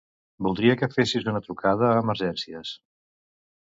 [0.47, 2.77] Voldria que fessis una trucada a Emergències.